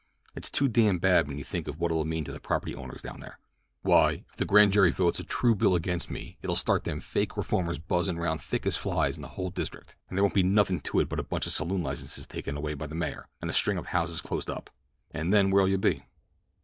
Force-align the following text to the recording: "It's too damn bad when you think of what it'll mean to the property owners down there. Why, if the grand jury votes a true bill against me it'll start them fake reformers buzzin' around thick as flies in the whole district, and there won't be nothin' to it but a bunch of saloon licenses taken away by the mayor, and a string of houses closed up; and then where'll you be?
"It's 0.35 0.49
too 0.49 0.67
damn 0.67 0.97
bad 0.97 1.27
when 1.27 1.37
you 1.37 1.43
think 1.43 1.67
of 1.67 1.79
what 1.79 1.91
it'll 1.91 2.05
mean 2.05 2.23
to 2.23 2.31
the 2.31 2.39
property 2.39 2.73
owners 2.73 3.03
down 3.03 3.19
there. 3.19 3.37
Why, 3.83 4.25
if 4.31 4.37
the 4.37 4.45
grand 4.45 4.71
jury 4.71 4.89
votes 4.89 5.19
a 5.19 5.23
true 5.23 5.53
bill 5.53 5.75
against 5.75 6.09
me 6.09 6.39
it'll 6.41 6.55
start 6.55 6.85
them 6.85 6.99
fake 7.01 7.37
reformers 7.37 7.77
buzzin' 7.77 8.17
around 8.17 8.41
thick 8.41 8.65
as 8.65 8.75
flies 8.75 9.15
in 9.15 9.21
the 9.21 9.27
whole 9.37 9.51
district, 9.51 9.95
and 10.09 10.17
there 10.17 10.23
won't 10.23 10.33
be 10.33 10.41
nothin' 10.41 10.79
to 10.79 11.01
it 11.01 11.07
but 11.07 11.19
a 11.19 11.23
bunch 11.23 11.45
of 11.45 11.53
saloon 11.53 11.83
licenses 11.83 12.25
taken 12.25 12.57
away 12.57 12.73
by 12.73 12.87
the 12.87 12.95
mayor, 12.95 13.27
and 13.43 13.51
a 13.51 13.53
string 13.53 13.77
of 13.77 13.85
houses 13.85 14.21
closed 14.21 14.49
up; 14.49 14.71
and 15.11 15.31
then 15.31 15.51
where'll 15.51 15.69
you 15.69 15.77
be? 15.77 16.03